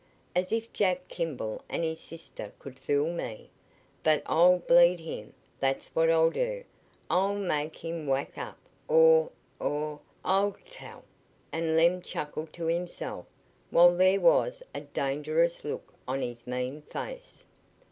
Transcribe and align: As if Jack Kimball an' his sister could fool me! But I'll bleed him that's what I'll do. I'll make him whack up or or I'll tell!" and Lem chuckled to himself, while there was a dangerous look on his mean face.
As 0.35 0.51
if 0.51 0.73
Jack 0.73 1.09
Kimball 1.09 1.61
an' 1.69 1.83
his 1.83 1.99
sister 1.99 2.51
could 2.57 2.79
fool 2.79 3.13
me! 3.13 3.51
But 4.01 4.23
I'll 4.25 4.57
bleed 4.57 4.99
him 4.99 5.31
that's 5.59 5.89
what 5.89 6.09
I'll 6.09 6.31
do. 6.31 6.63
I'll 7.07 7.35
make 7.35 7.77
him 7.77 8.07
whack 8.07 8.35
up 8.35 8.57
or 8.87 9.29
or 9.59 9.99
I'll 10.25 10.57
tell!" 10.67 11.03
and 11.51 11.75
Lem 11.77 12.01
chuckled 12.01 12.51
to 12.53 12.65
himself, 12.65 13.27
while 13.69 13.95
there 13.95 14.19
was 14.19 14.63
a 14.73 14.81
dangerous 14.81 15.63
look 15.63 15.93
on 16.07 16.23
his 16.23 16.47
mean 16.47 16.81
face. 16.81 17.45